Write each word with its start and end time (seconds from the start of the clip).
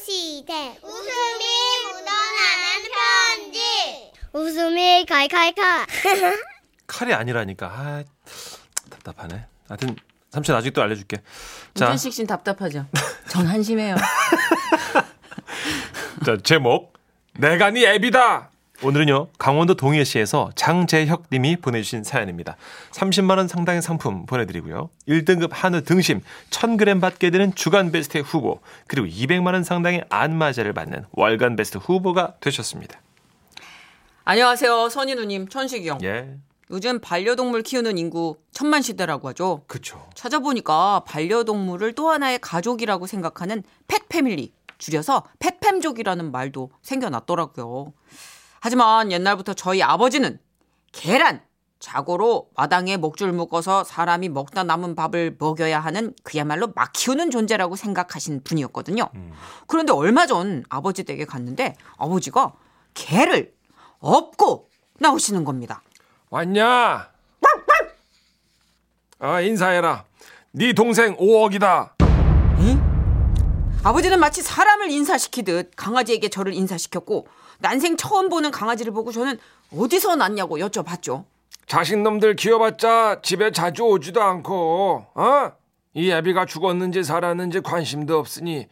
시대 0.00 0.78
웃음이 0.82 1.44
묻어나는 1.86 2.90
편지 2.94 3.60
웃음이 4.32 5.04
칼칼칼 5.06 5.86
칼이 6.86 7.14
아니라니까. 7.14 7.66
아, 7.66 8.04
답답하네. 8.90 9.46
하여튼 9.68 9.96
삼촌 10.30 10.54
아직도 10.56 10.82
알려줄게. 10.82 11.22
자, 11.74 11.86
윤준식 11.86 12.12
씨는 12.12 12.26
답답하죠. 12.26 12.84
전 13.28 13.46
한심해요. 13.46 13.96
자 16.26 16.36
제목 16.42 16.92
내가 17.38 17.70
네 17.70 17.86
앱이다. 17.94 18.50
오늘은요 18.84 19.28
강원도 19.38 19.74
동해시에서 19.74 20.50
장재혁 20.56 21.24
님이 21.32 21.56
보내주신 21.56 22.04
사연입니다. 22.04 22.56
30만 22.90 23.38
원 23.38 23.48
상당의 23.48 23.80
상품 23.80 24.26
보내드리고요. 24.26 24.90
1등급 25.08 25.48
한우 25.52 25.82
등심 25.82 26.20
1000g 26.50 27.00
받게 27.00 27.30
되는 27.30 27.54
주간 27.54 27.90
베스트 27.90 28.18
후보 28.18 28.60
그리고 28.86 29.06
200만 29.06 29.54
원 29.54 29.64
상당의 29.64 30.04
안마자를 30.10 30.74
받는 30.74 31.06
월간 31.12 31.56
베스트 31.56 31.78
후보가 31.78 32.34
되셨습니다. 32.40 33.00
안녕하세요. 34.26 34.90
선인우님, 34.90 35.48
천식이 35.48 35.88
형. 35.88 35.98
예, 36.02 36.36
요즘 36.70 36.98
반려동물 36.98 37.62
키우는 37.62 37.96
인구 37.96 38.36
천만 38.52 38.82
시대라고 38.82 39.28
하죠. 39.28 39.62
그쵸. 39.66 40.06
찾아보니까 40.14 41.04
반려동물을 41.06 41.94
또 41.94 42.10
하나의 42.10 42.38
가족이라고 42.38 43.06
생각하는 43.06 43.62
펫 43.88 44.08
패밀리, 44.10 44.52
줄여서 44.76 45.24
펫팸족이라는 45.38 46.30
말도 46.30 46.70
생겨났더라고요. 46.82 47.92
하지만 48.64 49.12
옛날부터 49.12 49.52
저희 49.52 49.82
아버지는 49.82 50.38
계란, 50.90 51.42
자고로 51.80 52.48
마당에 52.56 52.96
목줄 52.96 53.30
묶어서 53.32 53.84
사람이 53.84 54.30
먹다 54.30 54.64
남은 54.64 54.94
밥을 54.94 55.36
먹여야 55.38 55.80
하는 55.80 56.14
그야말로 56.22 56.68
막 56.74 56.90
키우는 56.94 57.30
존재라고 57.30 57.76
생각하신 57.76 58.42
분이었거든요. 58.42 59.10
그런데 59.66 59.92
얼마 59.92 60.24
전 60.26 60.64
아버지 60.70 61.04
댁에 61.04 61.26
갔는데 61.26 61.76
아버지가 61.98 62.54
개를 62.94 63.52
업고 63.98 64.70
나오시는 64.98 65.44
겁니다. 65.44 65.82
왔냐? 66.30 67.10
아 69.18 69.40
인사해라. 69.42 70.06
네 70.52 70.72
동생 70.72 71.18
5억이다. 71.18 71.90
아버지는 73.84 74.18
마치 74.18 74.40
사람을 74.40 74.90
인사시키듯 74.90 75.72
강아지에게 75.76 76.30
저를 76.30 76.54
인사시켰고 76.54 77.26
난생 77.60 77.96
처음 77.96 78.28
보는 78.28 78.50
강아지를 78.50 78.92
보고 78.92 79.12
저는 79.12 79.38
어디서 79.76 80.16
났냐고 80.16 80.58
여쭤봤죠. 80.58 81.24
자식놈들 81.66 82.36
키워봤자 82.36 83.20
집에 83.22 83.50
자주 83.50 83.84
오지도 83.84 84.22
않고 84.22 85.06
어? 85.14 85.52
이 85.94 86.10
애비가 86.10 86.44
죽었는지 86.46 87.02
살았는지 87.04 87.60
관심도 87.60 88.18
없으니 88.18 88.68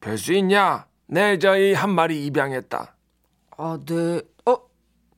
별 0.00 0.16
수 0.18 0.32
있냐? 0.34 0.86
내 1.06 1.38
저희 1.38 1.72
한 1.72 1.90
마리 1.90 2.26
입양했다. 2.26 2.94
아, 3.58 3.78
네. 3.86 4.20
어, 4.44 4.56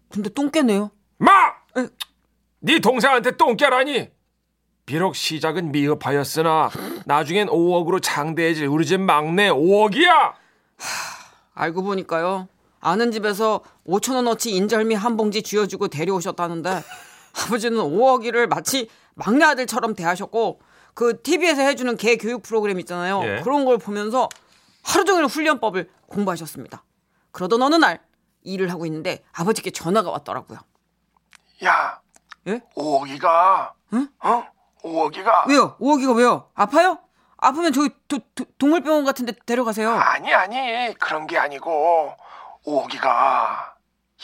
근데 0.08 0.28
똥개네요. 0.30 0.91
마! 1.19 1.30
네 2.61 2.78
동생한테 2.78 3.36
똥개라니? 3.36 4.08
비록 4.86 5.14
시작은 5.16 5.70
미흡하였으나 5.72 6.70
나중엔 7.05 7.48
5억으로 7.48 8.00
장대해질 8.02 8.66
우리 8.69 8.86
집 8.86 9.00
막내 9.00 9.50
5억이야. 9.50 10.33
알고 11.55 11.83
보니까요. 11.83 12.48
아는 12.80 13.10
집에서 13.10 13.60
5천 13.86 14.14
원어치 14.16 14.50
인절미 14.54 14.94
한 14.94 15.16
봉지 15.16 15.42
쥐어주고 15.42 15.88
데려오셨다는데 15.88 16.82
아버지는 17.44 17.78
5억이를 17.78 18.46
마치 18.48 18.88
막내 19.14 19.44
아들처럼 19.44 19.94
대하셨고 19.94 20.60
그 20.94 21.22
TV에서 21.22 21.62
해주는 21.62 21.96
개 21.96 22.16
교육 22.16 22.42
프로그램 22.42 22.78
있잖아요. 22.80 23.20
예. 23.24 23.40
그런 23.42 23.64
걸 23.64 23.78
보면서 23.78 24.28
하루 24.82 25.04
종일 25.04 25.26
훈련법을 25.26 25.90
공부하셨습니다. 26.06 26.84
그러던 27.32 27.62
어느 27.62 27.74
날 27.76 28.00
일을 28.42 28.70
하고 28.70 28.86
있는데 28.86 29.22
아버지께 29.32 29.70
전화가 29.70 30.10
왔더라고요. 30.10 30.58
야, 31.64 32.00
예? 32.46 32.61
5억이가 32.77 33.72
응? 33.94 34.08
어? 34.24 34.44
5억이가 34.83 35.48
왜요? 35.48 35.77
5억이가 35.78 36.17
왜요? 36.17 36.48
아파요? 36.55 36.98
아프면 37.36 37.72
저기 37.72 37.90
도- 38.08 38.18
도- 38.34 38.44
동물병원 38.58 39.05
같은 39.05 39.27
데 39.27 39.33
데려가세요. 39.46 39.90
아니 39.90 40.33
아니 40.33 40.94
그런 40.94 41.27
게 41.27 41.38
아니고 41.38 42.14
5억이가 42.68 43.08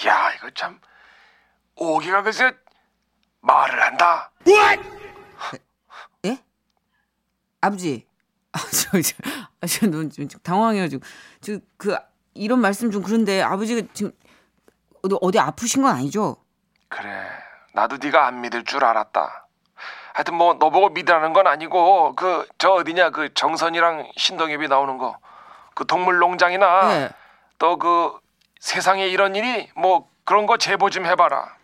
야 0.07 0.33
이거 0.37 0.51
참 0.55 0.79
5억이가 1.77 2.23
글쎄 2.23 2.53
말을 3.41 3.83
한다. 3.83 4.31
예? 6.25 6.39
아버지. 7.61 8.07
아, 8.53 8.59
저, 8.71 9.01
저, 9.01 9.15
아, 9.61 9.67
저, 9.67 9.87
너무 9.87 10.09
좀 10.09 10.29
당황해가지고. 10.29 11.03
저, 11.41 11.59
그, 11.77 11.97
이런 12.35 12.61
말씀 12.61 12.91
좀 12.91 13.03
그런데 13.03 13.43
아버지가 13.43 13.87
지금 13.93 14.13
어디, 15.03 15.17
어디 15.21 15.39
아프신 15.39 15.83
건 15.83 15.95
아니죠? 15.97 16.37
그래 16.89 17.27
나도 17.73 17.97
네가 17.97 18.27
안 18.27 18.41
믿을 18.41 18.65
줄 18.65 18.85
알았다. 18.85 19.47
하여튼 20.15 20.35
뭐 20.35 20.55
너보고 20.55 20.91
믿으라는 20.91 21.33
건 21.33 21.47
아니고 21.47 22.15
그 22.15 22.47
저 22.59 22.71
어디냐 22.73 23.11
그 23.11 23.35
정선이랑 23.35 24.11
신동엽이 24.17 24.69
나오는 24.69 24.97
거 24.99 25.19
그 25.75 25.85
동물농장이나 25.87 26.95
예. 26.95 27.11
또그 27.59 28.21
세상에 28.69 29.07
이런 29.09 29.37
일이 29.37 29.69
뭐 29.77 30.09
그런 30.25 30.47
거 30.47 30.57
제보 30.57 30.89
좀 30.89 31.05
해봐라. 31.05 31.55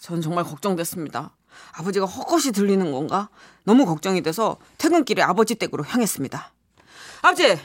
전 0.00 0.20
정말 0.20 0.42
걱정됐습니다. 0.42 1.30
아버지가 1.78 2.06
헛것이 2.06 2.50
들리는 2.50 2.90
건가? 2.90 3.28
너무 3.62 3.86
걱정이 3.86 4.20
돼서 4.20 4.56
퇴근길에 4.78 5.22
아버지 5.22 5.54
댁으로 5.54 5.84
향했습니다. 5.84 6.50
아버지! 7.22 7.56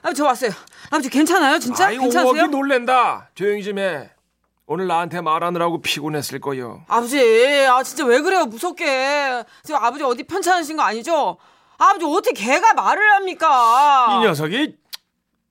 아버지, 0.00 0.16
저 0.16 0.24
왔어요. 0.24 0.50
아버지, 0.86 1.10
괜찮아요? 1.10 1.58
진짜? 1.58 1.88
아이고 1.88 2.04
괜찮으세요? 2.04 2.44
5억이 2.44 2.50
놀랜다. 2.50 3.28
조용히 3.34 3.62
좀 3.62 3.78
해. 3.78 4.10
오늘 4.64 4.86
나한테 4.86 5.20
말하느라고 5.20 5.82
피곤했을 5.82 6.40
거요. 6.40 6.84
아버지, 6.88 7.20
아 7.68 7.82
진짜 7.82 8.06
왜 8.06 8.22
그래요? 8.22 8.46
무섭게. 8.46 9.44
지금 9.62 9.84
아버지 9.84 10.02
어디 10.04 10.22
편찮으신 10.22 10.78
거 10.78 10.82
아니죠? 10.82 11.36
아버지 11.76 12.06
어떻게 12.06 12.32
개가 12.32 12.72
말을 12.72 13.12
합니까? 13.12 14.08
이 14.16 14.24
녀석이 14.24 14.83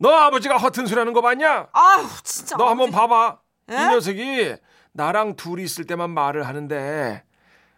너 0.04 0.12
아버지가 0.12 0.58
허튼 0.58 0.86
소리 0.86 1.00
하는 1.00 1.14
거 1.14 1.22
봤냐? 1.22 1.68
아우 1.72 2.06
진짜. 2.26 2.58
너 2.58 2.68
한번 2.68 2.90
아버지. 2.90 2.98
봐봐. 2.98 3.38
에? 3.72 3.74
이 3.74 3.88
녀석이 3.88 4.56
나랑 4.92 5.38
둘이 5.38 5.64
있을 5.64 5.86
때만 5.88 6.10
말을 6.10 6.46
하는데 6.46 7.24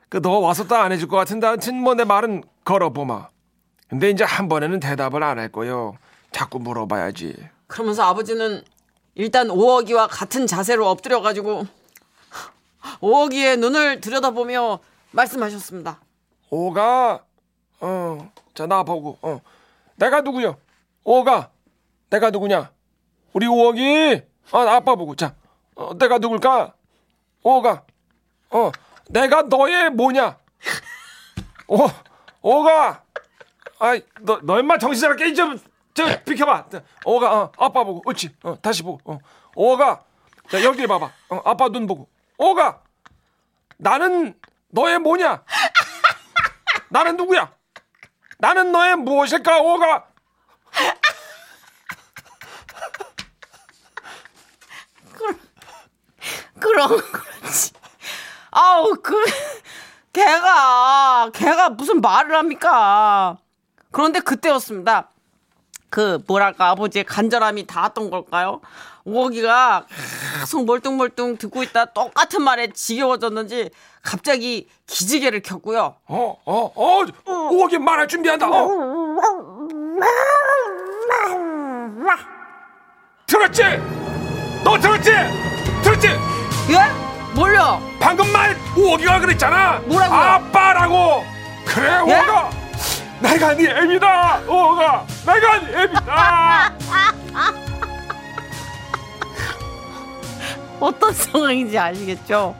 그너 0.09 0.39
와서 0.39 0.65
또안 0.65 0.91
해줄 0.91 1.07
것 1.07 1.17
같은데 1.17 1.45
하여튼 1.45 1.75
뭐 1.79 1.93
내 1.93 2.03
말은 2.03 2.43
걸어보마. 2.63 3.29
근데 3.89 4.09
이제 4.09 4.23
한 4.23 4.49
번에는 4.49 4.79
대답을 4.79 5.21
안 5.21 5.37
할 5.37 5.51
거요. 5.51 5.93
자꾸 6.31 6.57
물어봐야지. 6.57 7.35
그러면서 7.67 8.01
아버지는 8.03 8.63
일단 9.13 9.51
오억이와 9.51 10.07
같은 10.07 10.47
자세로 10.47 10.87
엎드려가지고 10.89 11.67
오억이의 13.01 13.57
눈을 13.57 14.01
들여다보며 14.01 14.79
말씀하셨습니다. 15.11 15.99
오가 16.49 17.23
어, 17.81 18.31
자 18.55 18.65
나 18.65 18.81
보고 18.81 19.19
어, 19.21 19.39
내가 19.97 20.21
누구요? 20.21 20.57
오가 21.03 21.51
내가 22.09 22.29
누구냐? 22.29 22.71
우리 23.33 23.47
오억이. 23.47 24.21
아 24.51 24.59
아빠 24.75 24.95
보고. 24.95 25.15
자 25.15 25.35
어, 25.75 25.97
내가 25.97 26.17
누굴까? 26.19 26.73
오가 27.43 27.83
어 28.51 28.71
내가 29.09 29.43
너의 29.43 29.89
뭐냐? 29.91 30.37
오 31.67 31.77
오가 32.41 33.03
아이 33.79 34.01
너 34.21 34.39
너 34.43 34.59
임마 34.59 34.77
정신 34.77 35.01
차려 35.01 35.33
좀저 35.33 36.23
비켜봐. 36.23 36.69
오가 37.05 37.41
어, 37.41 37.51
아빠 37.57 37.83
보고. 37.83 38.01
옳지. 38.05 38.35
어, 38.43 38.59
다시 38.61 38.83
보고. 38.83 38.99
어, 39.11 39.19
오가 39.55 40.03
자 40.49 40.63
여기 40.63 40.85
봐봐. 40.87 41.11
어, 41.29 41.41
아빠 41.43 41.69
눈 41.69 41.87
보고. 41.87 42.07
오가 42.37 42.81
나는 43.77 44.39
너의 44.69 44.99
뭐냐? 44.99 45.43
나는 46.89 47.17
누구야? 47.17 47.51
나는 48.37 48.71
너의 48.71 48.95
무엇일까? 48.97 49.61
오가 49.61 50.07
그럼 56.75 56.89
그렇지. 56.99 57.71
아우 58.51 58.95
그 59.01 59.15
걔가 60.11 61.29
걔가 61.33 61.69
무슨 61.69 62.01
말을 62.01 62.35
합니까? 62.35 63.37
그런데 63.91 64.19
그때였습니다. 64.19 65.09
그 65.89 66.19
뭐랄까 66.27 66.69
아버지의 66.71 67.05
간절함이 67.05 67.67
닿았던 67.67 68.09
걸까요? 68.09 68.59
오기가 69.05 69.85
계속 70.39 70.65
멀뚱멀뚱 70.65 71.37
듣고 71.37 71.63
있다 71.63 71.85
똑같은 71.85 72.41
말에 72.41 72.67
지겨워졌는지 72.73 73.69
갑자기 74.01 74.67
기지개를 74.87 75.41
켰고요. 75.41 75.95
어, 76.07 76.37
어, 76.45 76.71
어, 76.75 77.05
오기 77.51 77.77
말할 77.77 78.07
준비한다. 78.09 78.49
어. 78.49 78.67
들었지? 83.27 83.63
너 84.63 84.77
들었지? 84.79 85.11
들었지? 85.83 86.34
예? 86.69 86.77
뭘요? 87.33 87.81
방금 87.99 88.31
말 88.31 88.57
오기가 88.77 89.19
그랬잖아. 89.19 89.79
뭐라고요? 89.85 90.19
아빠라고. 90.19 91.25
그래, 91.65 91.91
예? 91.91 91.97
오가. 92.19 92.49
내가 93.19 93.53
네 93.55 93.69
애비다. 93.69 94.41
오가. 94.47 95.05
내가 95.25 95.59
네 95.61 95.83
애비다. 95.83 96.73
어떤 100.79 101.13
상황인지 101.13 101.77
아시겠죠? 101.77 102.55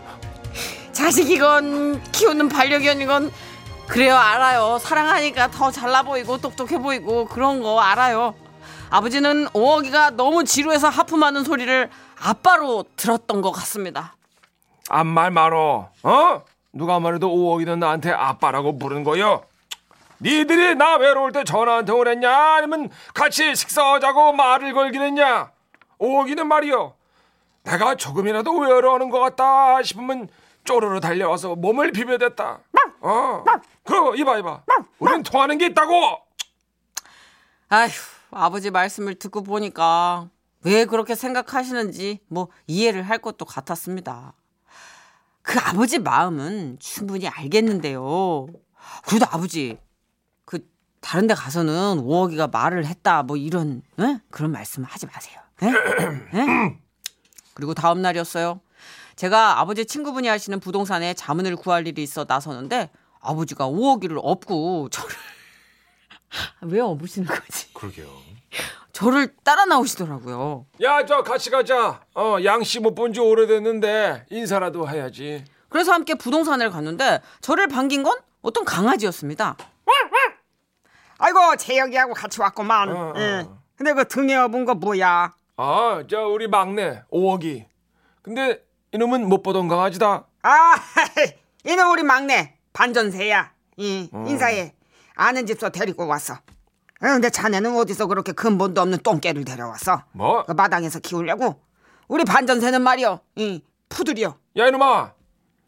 자식이건 0.93 2.01
키우는 2.11 2.47
반려견이건 2.49 3.31
그래요 3.87 4.15
알아요 4.15 4.79
사랑하니까 4.81 5.49
더 5.51 5.69
잘나 5.69 6.01
보이고 6.03 6.37
똑똑해 6.37 6.77
보이고 6.79 7.25
그런 7.25 7.61
거 7.61 7.79
알아요 7.81 8.33
아버지는 8.95 9.47
오어기가 9.51 10.11
너무 10.11 10.45
지루해서 10.45 10.87
하품하는 10.87 11.43
소리를 11.43 11.89
아빠로 12.17 12.85
들었던 12.95 13.41
것 13.41 13.51
같습니다 13.51 14.15
암말 14.87 15.31
말어. 15.31 15.89
어? 16.03 16.43
누가 16.71 16.99
말해도 17.01 17.29
오억이는 17.29 17.79
나한테 17.79 18.11
아빠라고 18.11 18.77
부르는 18.77 19.03
거요. 19.03 19.43
니들이 20.21 20.75
나 20.75 20.95
외로울 20.95 21.33
때 21.33 21.43
전화 21.43 21.77
한 21.77 21.85
통을 21.85 22.07
했냐? 22.07 22.55
아니면 22.55 22.89
같이 23.13 23.53
식사하자고 23.53 24.31
말을 24.33 24.73
걸긴 24.73 25.01
했냐? 25.01 25.51
오억이는 25.97 26.47
말이요. 26.47 26.93
내가 27.63 27.95
조금이라도 27.95 28.57
외로워하는 28.57 29.09
것 29.09 29.19
같다 29.19 29.83
싶으면 29.83 30.29
쪼르르 30.63 31.01
달려와서 31.01 31.55
몸을 31.55 31.91
비벼댔다. 31.91 32.59
어. 33.01 33.43
그거 33.83 34.15
이봐 34.15 34.37
이봐. 34.37 34.61
우린 34.99 35.21
통하는 35.23 35.57
게 35.57 35.65
있다고. 35.65 36.19
아휴 37.69 38.14
아버지 38.35 38.69
말씀을 38.69 39.15
듣고 39.15 39.43
보니까 39.43 40.29
왜 40.63 40.85
그렇게 40.85 41.15
생각하시는지 41.15 42.19
뭐 42.27 42.49
이해를 42.67 43.03
할 43.03 43.19
것도 43.19 43.45
같았습니다 43.45 44.33
그 45.41 45.59
아버지 45.59 45.99
마음은 45.99 46.77
충분히 46.79 47.27
알겠는데요 47.27 48.47
그래도 49.07 49.25
아버지 49.29 49.77
그 50.43 50.67
다른 50.99 51.27
데 51.27 51.33
가서는 51.33 51.99
오어기가 51.99 52.47
말을 52.47 52.85
했다 52.85 53.23
뭐 53.23 53.37
이런 53.37 53.81
에? 53.99 54.19
그런 54.29 54.51
말씀 54.51 54.83
하지 54.83 55.05
마세요 55.05 55.39
에? 55.63 55.67
에? 55.67 56.79
그리고 57.53 57.73
다음 57.73 58.01
날이었어요 58.01 58.59
제가 59.15 59.61
아버지 59.61 59.85
친구분이 59.85 60.27
하시는 60.27 60.59
부동산에 60.59 61.13
자문을 61.13 61.55
구할 61.55 61.87
일이 61.87 62.03
있어 62.03 62.25
나서는데 62.27 62.89
아버지가 63.21 63.67
오어기를 63.67 64.19
업고 64.21 64.89
저를 64.89 65.15
왜 66.61 66.79
업으시는 66.79 67.27
거지? 67.27 67.73
그러게요. 67.73 68.07
저를 68.93 69.35
따라 69.43 69.65
나오시더라고요. 69.65 70.65
야 70.81 71.05
저 71.05 71.21
같이 71.23 71.49
가자. 71.49 72.01
어 72.15 72.37
양씨 72.43 72.79
못 72.79 72.95
본 72.95 73.13
지 73.13 73.19
오래됐는데 73.19 74.25
인사라도 74.29 74.87
해야지. 74.89 75.43
그래서 75.69 75.91
함께 75.91 76.15
부동산을 76.15 76.69
갔는데 76.69 77.21
저를 77.41 77.67
반긴 77.67 78.03
건 78.03 78.17
어떤 78.41 78.63
강아지였습니다. 78.63 79.57
아이고 81.17 81.55
재혁이하고 81.57 82.13
같이 82.13 82.41
왔구만. 82.41 82.89
어, 82.89 83.11
어. 83.11 83.13
예. 83.17 83.45
근데 83.75 83.93
그 83.93 84.07
등에 84.07 84.35
업은 84.35 84.65
거 84.65 84.75
뭐야? 84.75 85.33
아, 85.57 86.03
저 86.09 86.27
우리 86.27 86.47
막내 86.47 87.03
오억이. 87.09 87.65
근데 88.21 88.61
이놈은 88.91 89.27
못 89.27 89.41
보던 89.43 89.67
강아지다. 89.67 90.25
아, 90.43 90.75
이놈 91.65 91.91
우리 91.91 92.03
막내 92.03 92.57
반전세야. 92.73 93.51
이 93.77 94.09
어. 94.11 94.25
인사해. 94.27 94.73
아는 95.15 95.45
집서 95.45 95.69
데리고 95.69 96.07
왔어. 96.07 96.33
어, 96.33 96.39
근데 96.99 97.29
자네는 97.29 97.75
어디서 97.77 98.07
그렇게 98.07 98.31
근본도 98.31 98.81
없는 98.81 98.99
똥개를 98.99 99.43
데려왔어? 99.45 100.03
뭐? 100.13 100.43
그 100.45 100.51
마당에서 100.53 100.99
키우려고? 100.99 101.61
우리 102.07 102.23
반전세는 102.23 102.81
말이여, 102.81 103.19
이 103.35 103.61
푸들이여. 103.89 104.37
야 104.57 104.67
이놈아, 104.67 105.13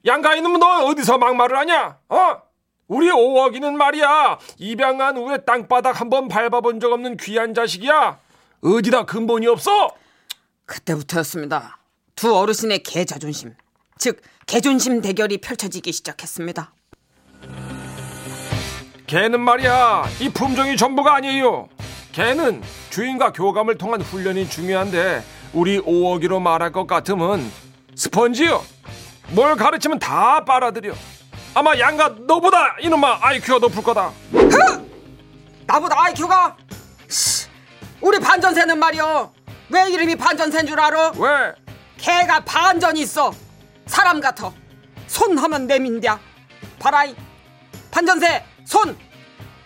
양가 0.06 0.36
이놈은 0.36 0.60
너 0.60 0.86
어디서 0.86 1.18
막말을 1.18 1.58
하냐? 1.58 2.00
어? 2.10 2.42
우리 2.88 3.12
오억이는 3.12 3.78
말이야 3.78 4.40
입양한 4.58 5.18
후에 5.18 5.40
땅바닥 5.40 6.00
한 6.00 6.10
번 6.10 6.30
밟아본 6.30 6.80
적 6.80 6.94
없는 6.94 7.18
귀한 7.18 7.54
자식이야. 7.54 8.18
어디다 8.62 9.06
근본이 9.06 9.46
없어? 9.48 9.90
그때부터였습니다. 10.66 11.78
두 12.16 12.36
어르신의 12.36 12.84
개 12.84 13.04
자존심, 13.06 13.54
즉 13.98 14.22
개존심 14.48 15.02
대결이 15.02 15.40
펼쳐지기 15.40 15.92
시작했습니다. 15.92 16.74
개는 19.08 19.40
말이야 19.40 20.04
이 20.20 20.30
품종이 20.30 20.76
전부가 20.76 21.16
아니에요. 21.16 21.70
개는 22.12 22.62
주인과 22.90 23.32
교감을 23.32 23.78
통한 23.78 24.02
훈련이 24.02 24.50
중요한데 24.50 25.24
우리 25.54 25.80
오억이로 25.80 26.42
말할 26.42 26.74
것 26.74 26.88
같으면 26.88 27.50
스펀지요. 27.96 28.64
뭘 29.30 29.56
가르치면 29.56 30.00
다 30.00 30.44
빨아들여. 30.44 30.94
아마 31.54 31.80
양가 31.80 32.16
너보다 32.28 32.76
이놈아 32.82 33.20
IQ가 33.22 33.60
높을 33.60 33.82
거다. 33.82 34.12
나보다 35.66 36.02
IQ가? 36.04 36.58
우리 38.02 38.20
반전세는 38.20 38.78
말이여. 38.78 39.32
왜 39.70 39.90
이름이 39.90 40.16
반전세인 40.18 40.68
줄 40.68 40.80
알아? 40.80 41.14
왜? 41.18 41.54
개가 41.98 42.42
반전이 42.42 43.02
있어. 43.02 43.32
사람 43.86 44.20
같아. 44.20 44.52
손 45.08 45.38
하면 45.38 45.66
내민다. 45.66 46.20
봐라이. 46.80 47.16
반전세 48.02 48.44
손. 48.64 48.96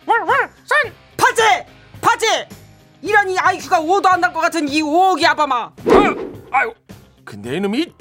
손. 0.05 0.93
바지. 1.17 1.41
바지. 1.99 2.25
이러니 3.01 3.37
IQ가 3.37 3.81
5도 3.81 4.05
안 4.07 4.21
날 4.21 4.31
것 4.31 4.39
같은 4.39 4.69
이 4.69 4.81
오기 4.81 5.25
아바마. 5.27 5.55
어? 5.65 5.71
아유, 6.53 6.73
근데 7.25 7.57
이놈이 7.57 7.93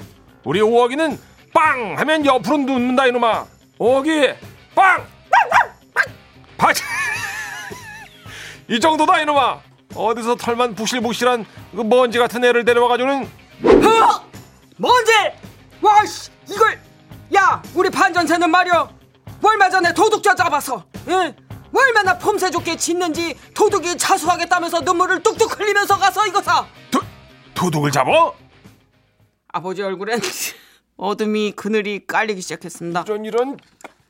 우리 0.45 0.61
오억이는 0.61 1.19
빵 1.53 1.97
하면 1.99 2.25
옆으로 2.25 2.59
눕는다 2.59 3.07
이놈아. 3.07 3.45
오억이 3.77 4.33
빵. 4.73 5.05
바지. 6.57 6.81
이 8.69 8.79
정도다 8.79 9.19
이놈아. 9.19 9.59
어디서 9.95 10.35
털만 10.37 10.75
부실부실한 10.75 11.45
그 11.75 11.81
먼지 11.81 12.17
같은 12.19 12.41
애를 12.45 12.63
데려와가지고는 12.63 13.25
허! 13.83 14.23
뭔지? 14.77 15.11
와씨 15.81 16.31
이걸 16.49 16.79
야 17.35 17.61
우리 17.75 17.89
반전세는 17.89 18.49
말이여 18.49 19.00
얼마 19.41 19.69
전에 19.69 19.93
도둑자 19.93 20.35
잡아서 20.35 20.85
예? 21.07 21.35
얼마나 21.73 22.17
폼새 22.17 22.51
좋게 22.51 22.77
짖는지 22.77 23.37
도둑이 23.55 23.97
자수하겠다면서 23.97 24.81
눈물을 24.81 25.23
뚝뚝 25.23 25.59
흘리면서 25.59 25.97
가서 25.97 26.27
이거 26.27 26.41
사 26.41 26.65
도, 26.89 26.99
도둑을 27.53 27.91
잡어? 27.91 28.35
아버지 29.47 29.81
얼굴엔 29.81 30.19
어둠이 30.97 31.53
그늘이 31.53 32.05
깔리기 32.05 32.41
시작했습니다. 32.41 33.05
전 33.05 33.25
이런 33.25 33.57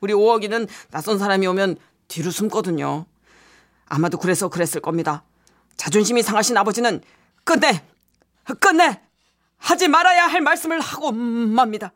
우리 0.01 0.13
오억이는 0.13 0.67
낯선 0.89 1.17
사람이 1.17 1.45
오면 1.47 1.77
뒤로 2.07 2.31
숨거든요. 2.31 3.05
아마도 3.87 4.17
그래서 4.17 4.49
그랬을 4.49 4.81
겁니다. 4.81 5.23
자존심이 5.77 6.21
상하신 6.21 6.57
아버지는 6.57 7.01
끝내, 7.43 7.83
끝내 8.59 9.01
하지 9.57 9.87
말아야 9.87 10.27
할 10.27 10.41
말씀을 10.41 10.79
하고 10.79 11.11
맙니다. 11.11 11.91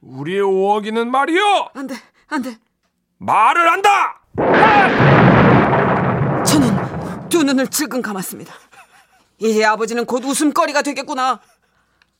우리 0.00 0.40
오억이는 0.40 1.10
말이요 1.10 1.70
안 1.74 1.86
돼, 1.86 1.94
안 2.28 2.42
돼. 2.42 2.58
말을 3.22 3.70
한다. 3.70 4.20
저는 6.44 7.28
두 7.28 7.44
눈을 7.44 7.68
질끈 7.68 8.02
감았습니다. 8.02 8.52
이제 9.38 9.64
아버지는 9.64 10.06
곧 10.06 10.24
웃음거리가 10.24 10.82
되겠구나. 10.82 11.40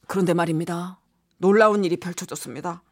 그런데 0.06 0.32
말입니다. 0.32 0.98
놀라운 1.38 1.84
일이 1.84 1.96
펼쳐졌습니다. 1.96 2.82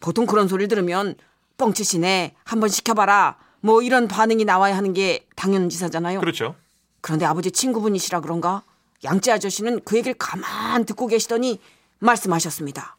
보통 0.00 0.26
그런 0.26 0.48
소리를 0.48 0.68
들으면 0.68 1.14
뻥치시네, 1.56 2.34
한번 2.44 2.68
시켜봐라. 2.68 3.38
뭐 3.60 3.82
이런 3.82 4.08
반응이 4.08 4.44
나와야 4.44 4.76
하는 4.76 4.92
게 4.92 5.26
당연지사잖아요. 5.36 6.20
그렇죠. 6.20 6.56
그런데 7.00 7.24
아버지 7.24 7.52
친구분이시라 7.52 8.20
그런가? 8.20 8.62
양재 9.04 9.30
아저씨는 9.30 9.82
그 9.84 9.96
얘기를 9.96 10.14
가만 10.18 10.84
듣고 10.84 11.06
계시더니 11.06 11.60
말씀하셨습니다. 12.00 12.96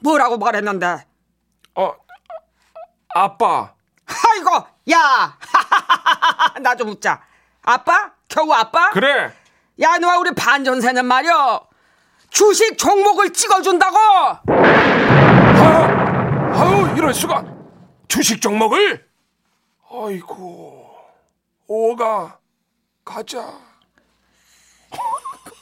뭐라고 0.00 0.38
말했는데 0.38 1.06
어, 1.76 1.94
아빠. 3.14 3.74
아이고 4.06 4.66
야 4.92 5.36
나 6.62 6.74
좀 6.76 6.88
웃자 6.90 7.22
아빠 7.62 8.12
겨우 8.28 8.52
아빠 8.52 8.90
그래. 8.90 9.32
야 9.80 9.98
너와 9.98 10.18
우리 10.18 10.32
반전세는 10.34 11.04
말이여 11.04 11.66
주식 12.30 12.76
종목을 12.78 13.32
찍어준다고 13.32 13.96
아, 13.98 14.42
아유 16.54 16.94
이럴 16.96 17.12
수가. 17.14 17.44
주식 18.08 18.40
종목을. 18.40 19.06
아이고 19.90 20.94
오가 21.66 22.38
가자. 23.04 23.58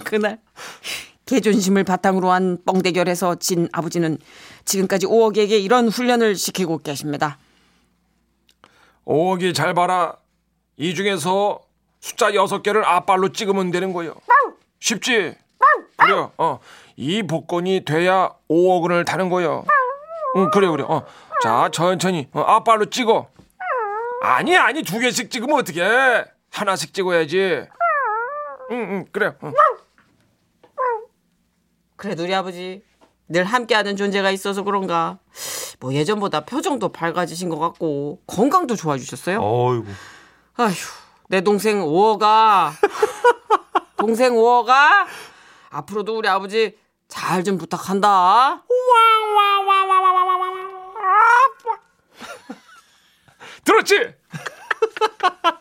그날 0.04 0.40
개존심을 1.26 1.82
바탕으로 1.82 2.30
한 2.30 2.58
뻥대결에서 2.64 3.34
진 3.36 3.68
아버지는 3.72 4.16
지금까지 4.64 5.06
오억에게 5.06 5.58
이런 5.58 5.88
훈련을 5.88 6.36
시키고 6.36 6.78
계십니다. 6.78 7.38
오억이 9.04 9.52
잘 9.52 9.74
봐라. 9.74 10.16
이 10.76 10.94
중에서 10.94 11.60
숫자 12.00 12.32
여섯 12.34 12.62
개를 12.62 12.84
앞발로 12.84 13.32
찍으면 13.32 13.72
되는 13.72 13.92
거요. 13.92 14.14
쉽지? 14.78 15.34
그래. 15.96 16.28
어. 16.38 16.60
이 16.96 17.22
복권이 17.24 17.84
돼야 17.84 18.30
5억 18.48 18.82
원을 18.82 19.04
타는 19.04 19.28
거요. 19.28 19.64
응, 20.36 20.50
그래 20.52 20.68
그래. 20.68 20.84
어. 20.86 21.04
자, 21.42 21.68
천천히 21.72 22.28
어, 22.32 22.40
앞발로 22.40 22.86
찍어. 22.86 23.28
아니 24.22 24.56
아니 24.56 24.82
두 24.82 24.98
개씩 24.98 25.30
찍으면 25.30 25.58
어떻게? 25.58 25.82
하나씩 26.52 26.94
찍어야지. 26.94 27.66
응, 28.70 29.04
그래요. 29.10 29.34
응. 31.96 31.98
그래도 31.98 32.24
우리 32.24 32.34
아버지 32.34 32.82
늘 33.28 33.44
함께하는 33.44 33.96
존재가 33.96 34.30
있어서 34.30 34.62
그런가 34.62 35.18
뭐 35.80 35.92
예전보다 35.94 36.44
표정도 36.44 36.90
밝아지신 36.90 37.48
것 37.48 37.58
같고 37.58 38.20
건강도 38.26 38.76
좋아지셨어요. 38.76 39.38
어이구. 39.42 39.86
아휴 40.58 40.74
내 41.28 41.40
동생 41.40 41.82
오어가 41.82 42.72
동생 43.96 44.36
오어가 44.36 45.06
앞으로도 45.70 46.16
우리 46.16 46.28
아버지 46.28 46.78
잘 47.08 47.42
좀 47.44 47.58
부탁한다. 47.58 48.62
들었지? 53.64 53.94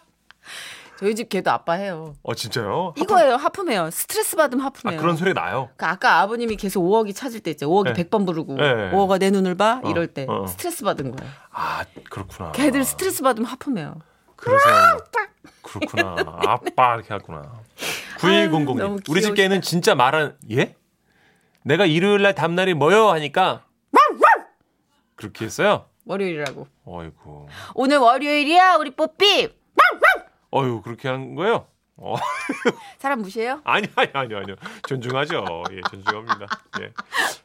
저희 0.97 1.13
집 1.15 1.29
개도 1.29 1.51
아빠 1.51 1.73
해요. 1.73 2.15
어 2.23 2.33
진짜요? 2.33 2.93
이거예요 2.97 3.35
하품해요. 3.35 3.91
스트레스 3.91 4.35
받으면 4.35 4.63
아, 4.63 4.67
하품해요. 4.67 4.99
그런 4.99 5.17
소리 5.17 5.33
나요. 5.33 5.69
그 5.75 5.85
아까 5.85 6.19
아버님이 6.21 6.55
계속 6.55 6.83
5억이 6.83 7.15
찾을 7.15 7.41
때 7.41 7.51
있죠. 7.51 7.69
5억이 7.69 7.93
네. 7.93 8.03
100번 8.03 8.25
부르고 8.25 8.55
네. 8.55 8.91
5억아 8.91 9.19
내 9.19 9.29
눈을 9.29 9.55
봐 9.55 9.81
어, 9.83 9.89
이럴 9.89 10.07
때 10.07 10.25
어. 10.29 10.45
스트레스 10.47 10.83
받은 10.83 11.15
거예요. 11.15 11.31
아 11.51 11.83
그렇구나. 12.09 12.51
걔들 12.53 12.83
스트레스 12.83 13.21
받으면 13.23 13.49
하품해요. 13.49 13.95
그래서 14.35 14.63
그렇구나. 15.61 16.15
아빠 16.45 16.95
이렇게 16.95 17.13
하구나. 17.13 17.41
아유, 18.23 18.49
너무 18.49 18.65
9200님. 18.75 19.09
우리 19.09 19.21
집. 19.21 19.33
개는 19.35 19.61
진짜 19.61 19.95
말한 19.95 20.37
예? 20.51 20.75
내가 21.63 21.85
일요일 21.85 22.21
날 22.21 22.33
다음날이 22.35 22.73
뭐요 22.73 23.09
하니까 23.09 23.63
그렇게 25.15 25.45
했어요. 25.45 25.85
월요일이라고. 26.05 26.67
어이구. 26.85 27.47
오늘 27.73 27.97
월요일이야 27.97 28.75
우리 28.75 28.91
뽀삐. 28.91 29.64
어유 30.53 30.81
그렇게 30.81 31.07
한 31.09 31.35
거예요? 31.35 31.67
어. 31.97 32.15
사람 32.99 33.21
무시해요? 33.21 33.61
아니 33.63 33.87
아니 33.95 34.09
아니 34.13 34.35
아니요. 34.35 34.55
존중하죠. 34.87 35.63
예, 35.71 35.81
존중합니다. 35.89 36.45
예. 36.81 36.91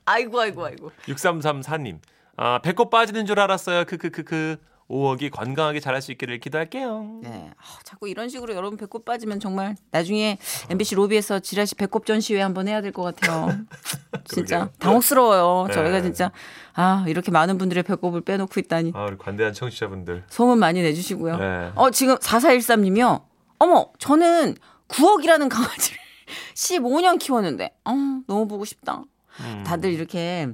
아이고 0.05 0.41
아이고 0.41 0.65
아이고. 0.65 0.91
6334님. 1.07 1.99
아, 2.37 2.59
배꼽 2.63 2.91
빠지는 2.91 3.27
줄 3.27 3.39
알았어요. 3.39 3.85
크크크크. 3.85 4.57
5억이 4.91 5.31
건강하게 5.31 5.79
자랄 5.79 6.03
수 6.03 6.11
있기를 6.13 6.41
기도할게요. 6.41 7.21
네. 7.23 7.51
아, 7.57 7.63
자꾸 7.85 8.09
이런 8.09 8.29
식으로 8.29 8.55
여러분 8.55 8.77
배꼽 8.77 9.05
빠지면 9.05 9.39
정말 9.39 9.77
나중에 9.93 10.39
MBC 10.69 10.97
로비에서 10.97 11.39
지라시 11.39 11.77
배꼽 11.77 12.05
전시회 12.05 12.41
한번 12.43 12.67
해야 12.67 12.81
될 12.83 12.91
것 12.91 13.03
같아요. 13.05 13.57
진짜. 14.27 14.69
당혹스러워요. 14.81 15.69
네. 15.69 15.75
저희가 15.75 16.03
진짜 16.03 16.33
아 16.75 17.05
이렇게 17.07 17.31
많은 17.31 17.57
분들의 17.57 17.85
배꼽을 17.85 18.21
빼놓고 18.23 18.59
있다니 18.59 18.93
아, 18.95 19.05
우리 19.05 19.17
관대한 19.17 19.53
청취자분들. 19.55 20.25
소문 20.29 20.59
많이 20.59 20.83
내주시고요. 20.83 21.37
네. 21.37 21.73
어 21.77 21.91
지금 21.91 22.17
4413님이요. 22.17 23.23
어머 23.61 23.91
저는 23.99 24.57
9억이라는 24.89 25.49
강아지를 25.49 25.99
15년 26.55 27.19
키웠는데 27.21 27.73
어, 27.85 27.93
너무 28.27 28.49
보고 28.49 28.65
싶다. 28.65 29.03
음. 29.41 29.63
다들 29.65 29.93
이렇게 29.93 30.49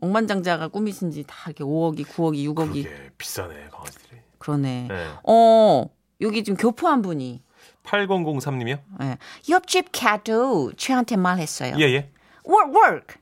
억만장자가 0.00 0.68
꿈이신지 0.68 1.24
다 1.26 1.34
이렇게 1.46 1.64
5억이 1.64 2.06
9억이 2.06 2.44
6억이 2.54 2.84
그게 2.84 3.10
비싸네, 3.18 3.68
강아지들이. 3.70 4.20
그러네. 4.38 4.86
네. 4.88 5.06
어 5.24 5.86
여기 6.20 6.42
지금 6.44 6.56
교포한 6.56 7.02
분이 7.02 7.42
8003님이요? 7.84 8.78
예. 9.02 9.18
옆집 9.48 9.90
캣도 9.92 10.72
쥐한테 10.76 11.16
말했어요. 11.16 11.74
예, 11.78 11.84
예. 11.84 12.10
work 12.48 12.74
work 12.74 13.16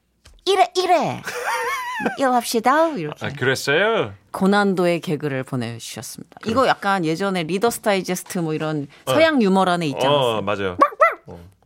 이래 0.45 0.71
이래 0.77 1.23
일합시다 2.19 2.89
이렇게 2.91 3.27
아, 3.27 3.31
그랬어요? 3.31 4.15
고난도의 4.31 5.01
개그를 5.01 5.43
보내주셨습니다. 5.43 6.39
이거 6.47 6.67
약간 6.69 7.05
예전에 7.05 7.43
리더스 7.43 7.81
다이제스트 7.81 8.39
뭐 8.39 8.55
이런 8.55 8.87
서양 9.07 9.43
유머란에 9.43 9.87
있지 9.87 10.07
않았어요? 10.07 10.37
어, 10.39 10.43
맞아요. 10.43 10.77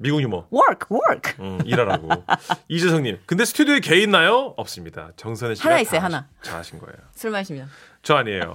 어, 0.03 0.05
미국 0.05 0.21
유머. 0.23 0.47
work 0.53 0.87
work 0.91 1.35
음, 1.41 1.61
일하라고. 1.65 2.09
이재성님, 2.69 3.21
근데 3.27 3.45
스튜디오에 3.45 3.81
개 3.81 3.97
있나요? 4.01 4.55
없습니다. 4.57 5.11
정선혜 5.17 5.55
씨가 5.55 5.69
하나 5.69 5.81
있어요, 5.81 6.01
다 6.01 6.07
하나. 6.07 6.27
하시- 6.41 6.51
다 6.51 6.59
하신 6.59 6.79
거예요. 6.81 6.97
술 7.15 7.31
마시면 7.31 7.69
저 8.03 8.17
아니에요. 8.17 8.55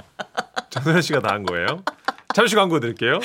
정선혜 0.69 1.01
씨가 1.01 1.21
다 1.21 1.33
한 1.33 1.43
거예요. 1.43 1.83
잠시 2.35 2.55
광고 2.55 2.79
드릴게요. 2.79 3.19